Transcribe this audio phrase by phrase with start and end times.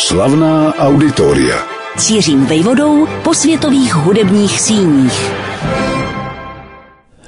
[0.00, 1.56] Slavná auditoria.
[1.98, 5.32] Cířím vejvodou po světových hudebních síních.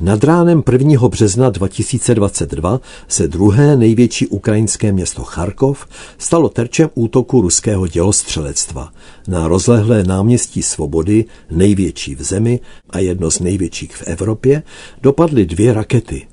[0.00, 1.08] Nad ránem 1.
[1.08, 5.86] března 2022 se druhé největší ukrajinské město Charkov
[6.18, 8.92] stalo terčem útoku ruského dělostřelectva.
[9.28, 12.60] Na rozlehlé náměstí Svobody, největší v zemi
[12.90, 14.62] a jedno z největších v Evropě,
[15.02, 16.26] dopadly dvě rakety.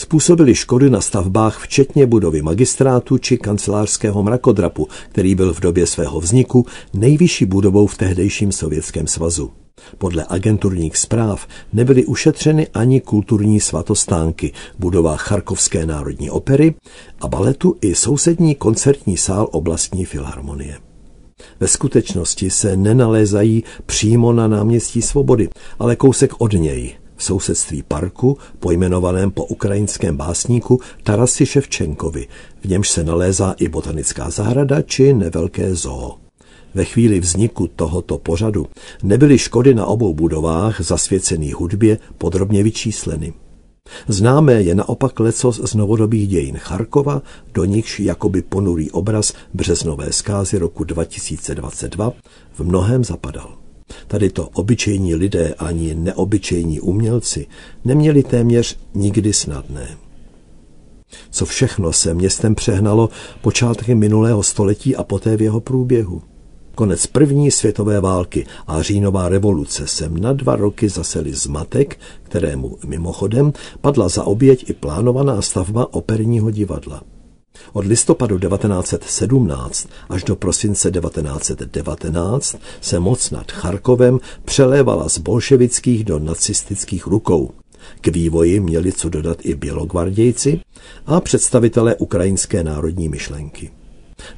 [0.00, 6.20] Způsobili škody na stavbách včetně budovy magistrátu či kancelářského mrakodrapu, který byl v době svého
[6.20, 9.50] vzniku nejvyšší budovou v tehdejším Sovětském svazu.
[9.98, 16.74] Podle agenturních zpráv nebyly ušetřeny ani kulturní svatostánky, budova Charkovské národní opery
[17.20, 20.78] a baletu i sousední koncertní sál oblastní filharmonie.
[21.60, 28.38] Ve skutečnosti se nenalézají přímo na náměstí Svobody, ale kousek od něj, v sousedství parku,
[28.58, 32.26] pojmenovaném po ukrajinském básníku Tarasi Ševčenkovi,
[32.60, 36.16] v němž se nalézá i botanická zahrada či nevelké zoo.
[36.74, 38.66] Ve chvíli vzniku tohoto pořadu
[39.02, 43.32] nebyly škody na obou budovách zasvěcených hudbě podrobně vyčísleny.
[44.08, 47.22] Známé je naopak lecos z novodobých dějin Charkova,
[47.54, 52.12] do nichž jakoby ponurý obraz březnové zkázy roku 2022
[52.52, 53.59] v mnohem zapadal.
[54.06, 57.46] Tady to obyčejní lidé ani neobyčejní umělci
[57.84, 59.96] neměli téměř nikdy snadné.
[61.30, 63.08] Co všechno se městem přehnalo
[63.40, 66.22] počátkem minulého století a poté v jeho průběhu.
[66.74, 73.52] Konec první světové války a říjnová revoluce sem na dva roky zaseli zmatek, kterému mimochodem
[73.80, 77.02] padla za oběť i plánovaná stavba operního divadla.
[77.72, 86.18] Od listopadu 1917 až do prosince 1919 se moc nad Charkovem přelévala z bolševických do
[86.18, 87.50] nacistických rukou.
[88.00, 90.60] K vývoji měli co dodat i bělogvardějci
[91.06, 93.70] a představitelé ukrajinské národní myšlenky.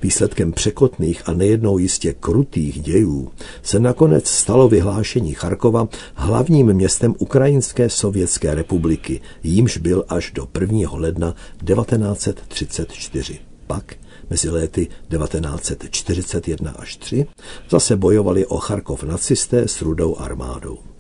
[0.03, 3.31] Výsledkem překotných a nejednou jistě krutých dějů
[3.63, 10.91] se nakonec stalo vyhlášení Charkova hlavním městem Ukrajinské sovětské republiky, jímž byl až do 1.
[10.93, 11.35] ledna
[11.67, 13.39] 1934.
[13.67, 13.95] Pak
[14.31, 17.27] mezi léty 1941 až 3
[17.71, 20.92] zase bojovali o Charkov nacisté s rudou armádou.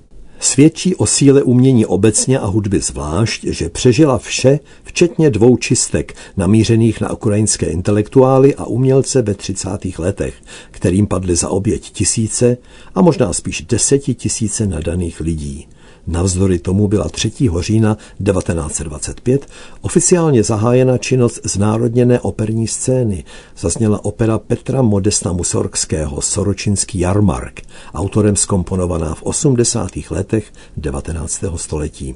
[0.43, 7.01] Svědčí o síle umění obecně a hudby zvlášť, že přežila vše, včetně dvou čistek namířených
[7.01, 9.69] na ukrajinské intelektuály a umělce ve 30.
[9.99, 10.35] letech,
[10.71, 12.57] kterým padly za oběť tisíce
[12.95, 15.67] a možná spíš desetitisíce nadaných lidí.
[16.07, 17.33] Navzdory tomu byla 3.
[17.61, 19.47] října 1925
[19.81, 23.25] oficiálně zahájena činnost znárodněné operní scény.
[23.59, 27.61] Zazněla opera Petra Modesta Musorgského Soročinský jarmark,
[27.95, 29.91] autorem skomponovaná v 80.
[30.11, 31.45] letech 19.
[31.57, 32.15] století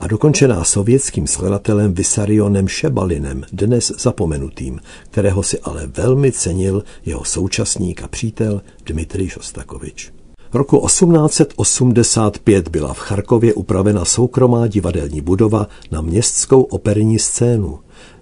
[0.00, 8.02] a dokončená sovětským skladatelem Vysarionem Šebalinem, dnes zapomenutým, kterého si ale velmi cenil jeho současník
[8.02, 10.12] a přítel Dmitrij Šostakovič.
[10.52, 17.78] Roku 1885 byla v Charkově upravena soukromá divadelní budova na městskou operní scénu.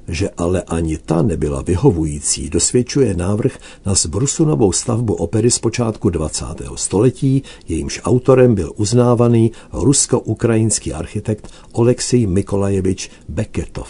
[0.08, 6.44] Že ale ani ta nebyla vyhovující, dosvědčuje návrh na zbrusunovou stavbu opery z počátku 20.
[6.74, 13.88] století, jejímž autorem byl uznávaný rusko-ukrajinský architekt Oleksij Mikolajevič Beketov.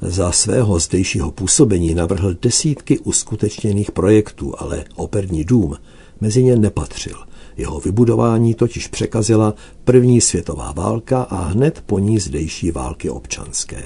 [0.00, 5.76] Za svého zdejšího působení navrhl desítky uskutečněných projektů, ale operní dům
[6.20, 7.16] mezi ně nepatřil.
[7.60, 9.54] Jeho vybudování totiž překazila
[9.84, 13.82] první světová válka a hned po ní zdejší války občanské.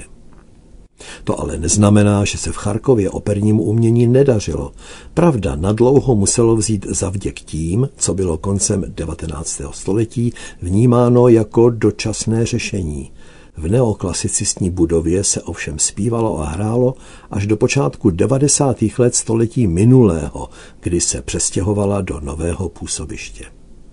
[1.25, 4.73] To ale neznamená, že se v Charkově opernímu umění nedařilo.
[5.15, 9.63] Pravda, nadlouho muselo vzít zavděk tím, co bylo koncem 19.
[9.71, 13.13] století vnímáno jako dočasné řešení.
[13.57, 16.95] V neoklasicistní budově se ovšem zpívalo a hrálo
[17.31, 18.85] až do počátku 90.
[18.99, 20.49] let století minulého,
[20.81, 23.45] kdy se přestěhovala do nového působiště.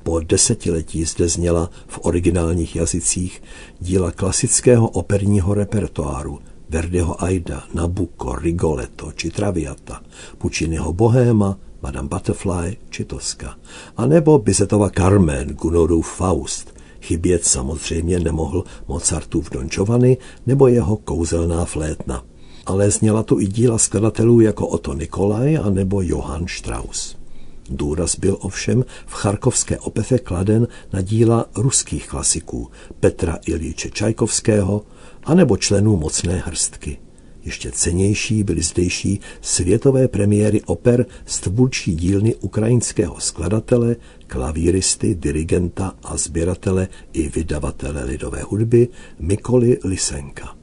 [0.03, 3.43] Po desetiletí zde zněla v originálních jazycích
[3.79, 6.39] díla klasického operního repertoáru
[6.69, 10.01] Verdiho Aida, Nabucco, Rigoletto či Traviata,
[10.37, 13.55] Pucciniho Bohéma, Madame Butterfly či Toska,
[13.97, 16.75] a nebo Bizetova Carmen, Gunodův Faust.
[17.01, 22.23] Chybět samozřejmě nemohl Mozartův Don Giovanni nebo jeho kouzelná flétna.
[22.65, 27.20] Ale zněla tu i díla skladatelů jako Otto Nikolaj a nebo Johann Strauss.
[27.69, 32.69] Důraz byl ovšem v charkovské opeře kladen na díla ruských klasiků
[32.99, 34.85] Petra Ilíče Čajkovského
[35.23, 36.97] anebo členů mocné hrstky.
[37.43, 43.95] Ještě cenější byly zdejší světové premiéry oper z tvůrčí dílny ukrajinského skladatele,
[44.27, 48.87] klavíristy, dirigenta a sběratele i vydavatele lidové hudby
[49.19, 50.55] Mikoli Lisenka.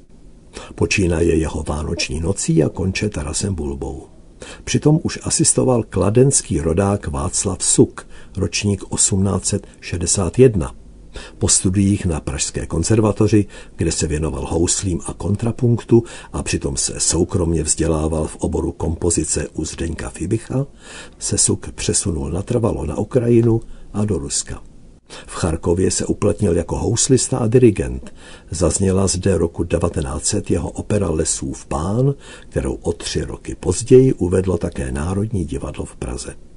[0.75, 4.18] Počínaje jeho vánoční nocí a konče Tarasem Bulbou.
[4.65, 8.07] Přitom už asistoval kladenský rodák Václav Suk,
[8.37, 10.75] ročník 1861.
[11.39, 13.47] Po studiích na Pražské konzervatoři,
[13.77, 16.03] kde se věnoval houslím a kontrapunktu
[16.33, 20.67] a přitom se soukromně vzdělával v oboru kompozice u Zdeňka Fibicha,
[21.19, 23.61] se Suk přesunul natrvalo na Ukrajinu
[23.93, 24.63] a do Ruska.
[25.27, 28.15] V Charkově se uplatnil jako houslista a dirigent.
[28.51, 32.15] Zazněla zde roku 1900 jeho opera Lesův pán,
[32.49, 36.48] kterou o tři roky později uvedlo také Národní divadlo v Praze.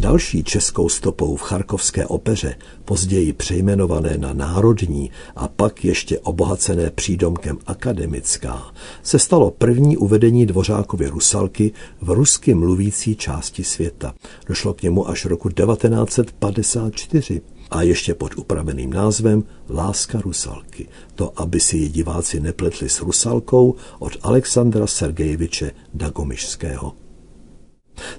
[0.00, 2.54] Další českou stopou v charkovské opeře,
[2.84, 8.72] později přejmenované na Národní a pak ještě obohacené přídomkem Akademická,
[9.02, 14.14] se stalo první uvedení Dvořákovy Rusalky v rusky mluvící části světa.
[14.46, 17.40] Došlo k němu až roku 1954
[17.70, 20.88] a ještě pod upraveným názvem Láska Rusalky.
[21.14, 26.92] To, aby si ji diváci nepletli s Rusalkou od Alexandra Sergejeviče Dagomišského.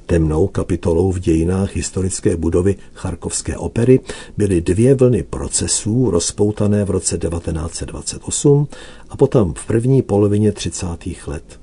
[0.06, 4.00] Temnou kapitolou v dějinách historické budovy Charkovské opery
[4.38, 8.68] byly dvě vlny procesů rozpoutané v roce 1928
[9.10, 10.88] a potom v první polovině 30.
[11.28, 11.60] let.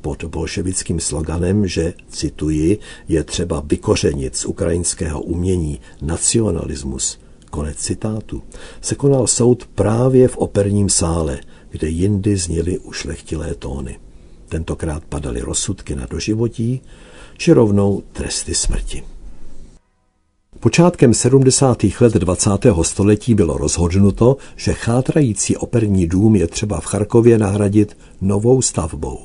[0.00, 2.78] Pod bolševickým sloganem, že, cituji,
[3.08, 7.18] je třeba vykořenit z ukrajinského umění nacionalismus,
[7.50, 8.42] konec citátu,
[8.80, 13.98] se konal soud právě v operním sále, kde jindy zněly ušlechtilé tóny.
[14.52, 16.80] Tentokrát padaly rozsudky na doživotí,
[17.38, 19.02] či rovnou tresty smrti.
[20.60, 21.78] Počátkem 70.
[22.00, 22.50] let 20.
[22.82, 29.18] století bylo rozhodnuto, že chátrající operní dům je třeba v Charkově nahradit novou stavbou.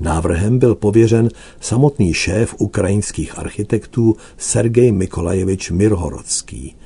[0.00, 1.28] Návrhem byl pověřen
[1.60, 6.76] samotný šéf ukrajinských architektů Sergej Mikolajevič Mirhorodský.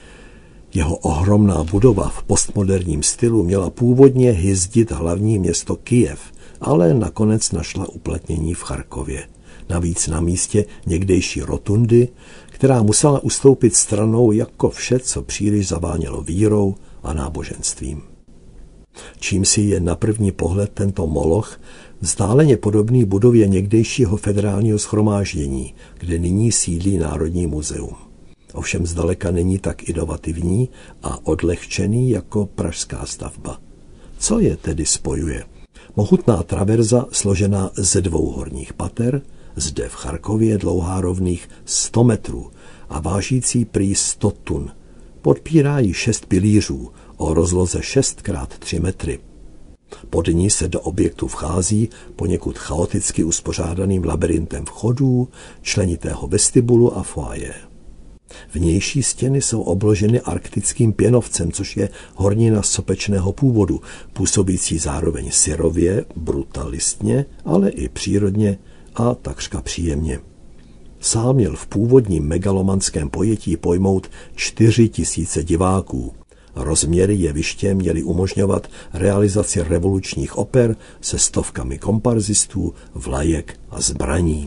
[0.75, 6.34] Jeho ohromná budova v postmoderním stylu měla původně hyzdit hlavní město Kijev,
[6.65, 9.27] ale nakonec našla uplatnění v Charkově
[9.69, 12.09] navíc na místě někdejší rotundy,
[12.47, 18.03] která musela ustoupit stranou jako vše, co příliš zavánělo vírou a náboženstvím.
[19.19, 21.61] Čím si je na první pohled tento moloch
[22.01, 27.97] vzdáleně podobný budově někdejšího federálního schromáždění, kde nyní sídlí Národní muzeum.
[28.53, 30.69] Ovšem zdaleka není tak inovativní
[31.03, 33.61] a odlehčený jako pražská stavba.
[34.19, 35.45] Co je tedy spojuje?
[35.97, 39.23] Mohutná traverza složená ze dvou horních pater–
[39.57, 42.51] zde v Charkově dlouhá rovných 100 metrů
[42.89, 44.71] a vážící prý 100 tun.
[45.23, 49.19] Podpírá ji šest pilířů o rozloze 6 x 3 metry.
[50.11, 55.29] Pod ní se do objektu vchází poněkud chaoticky uspořádaným labirintem vchodů,
[55.63, 57.55] členitého vestibulu a foaje.
[58.55, 63.81] Vnější stěny jsou obloženy arktickým pěnovcem, což je hornina sopečného původu,
[64.13, 68.59] působící zároveň syrově, brutalistně, ale i přírodně
[68.95, 70.19] a takřka příjemně.
[71.01, 76.13] Sám měl v původním megalomanském pojetí pojmout čtyři tisíce diváků.
[76.55, 84.47] Rozměry jeviště měly umožňovat realizaci revolučních oper se stovkami komparzistů, vlajek a zbraní.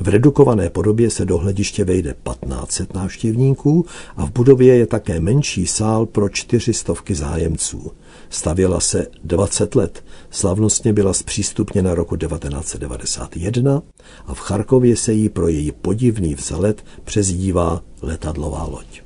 [0.00, 3.86] V redukované podobě se do hlediště vejde 1500 návštěvníků
[4.16, 7.92] a v budově je také menší sál pro čtyři stovky zájemců.
[8.30, 13.82] Stavěla se 20 let, slavnostně byla zpřístupněna roku 1991
[14.26, 19.02] a v Charkově se jí pro její podivný vzhled přezdívá letadlová loď.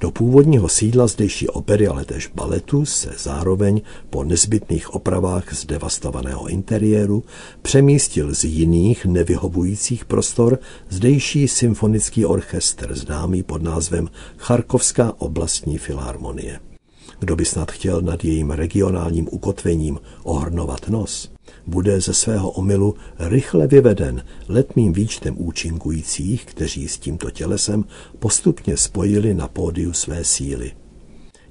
[0.00, 6.48] Do původního sídla zdejší opery, ale též baletu se zároveň po nezbytných opravách z devastovaného
[6.48, 7.24] interiéru
[7.62, 16.60] přemístil z jiných nevyhovujících prostor zdejší symfonický orchestr známý pod názvem Charkovská oblastní filharmonie.
[17.18, 21.32] Kdo by snad chtěl nad jejím regionálním ukotvením ohrnovat nos,
[21.66, 27.84] bude ze svého omylu rychle vyveden letmým výčtem účinkujících, kteří s tímto tělesem
[28.18, 30.72] postupně spojili na pódiu své síly.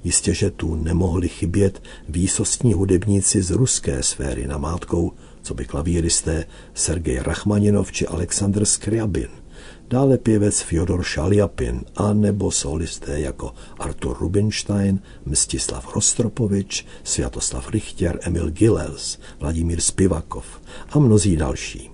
[0.04, 7.20] Jistě, že tu nemohli chybět výsostní hudebníci z ruské sféry namátkou, co by klavíristé Sergej
[7.20, 9.43] Rachmaninov či Aleksandr Skriabin
[9.90, 18.50] dále pěvec Fyodor Šaljapin a nebo solisté jako Artur Rubinstein, Mstislav Rostropovič, Sviatoslav Richtěr, Emil
[18.50, 20.46] Gilels, Vladimír Spivakov
[20.90, 21.90] a mnozí další.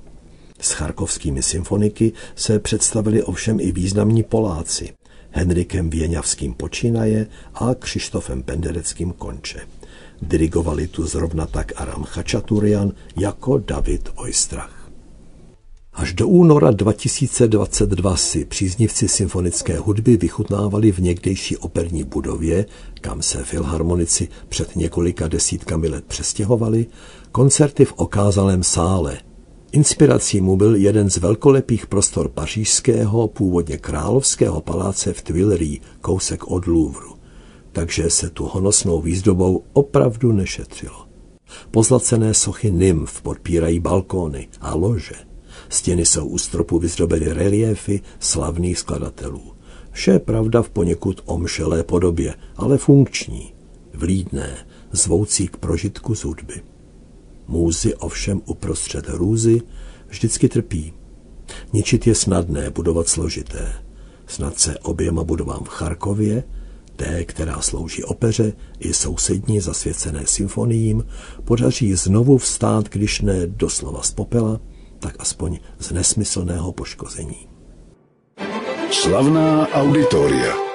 [0.60, 4.94] S charkovskými symfoniky se představili ovšem i významní Poláci,
[5.32, 9.60] Henrikem Věňavským počínaje a Křištofem Pendereckým konče.
[10.22, 14.79] Dirigovali tu zrovna tak Aram Chačaturian jako David Oistrach.
[15.94, 22.66] Až do února 2022 si příznivci symfonické hudby vychutnávali v někdejší operní budově,
[23.02, 26.86] kam se filharmonici před několika desítkami let přestěhovali,
[27.32, 29.18] koncerty v okázalém sále.
[29.72, 36.68] Inspirací mu byl jeden z velkolepých prostor pařížského, původně královského paláce v Tuileries, kousek od
[36.68, 37.16] Louvru.
[37.72, 41.06] Takže se tu honosnou výzdobou opravdu nešetřilo.
[41.72, 45.29] Pozlacené sochy nymf podpírají balkóny a lože.
[45.70, 49.54] Stěny jsou u stropu vyzdobeny reliéfy slavných skladatelů.
[49.92, 53.54] Vše pravda v poněkud omšelé podobě, ale funkční,
[53.94, 54.58] vlídné,
[54.92, 56.62] zvoucí k prožitku z hudby.
[57.48, 59.62] Můzy ovšem uprostřed hrůzy
[60.08, 60.94] vždycky trpí.
[61.74, 63.74] Ničit je snadné, budovat složité.
[64.28, 66.44] Snad se oběma budovám v Charkově,
[66.96, 71.06] té, která slouží opeře, i sousední zasvěcené symfoniím,
[71.44, 74.60] podaří znovu vstát, když ne doslova z popela,
[75.00, 77.48] tak aspoň z nesmyslného poškození.
[78.92, 80.69] Slavná auditoria.